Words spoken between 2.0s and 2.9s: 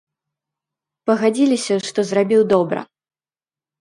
зрабіў добра.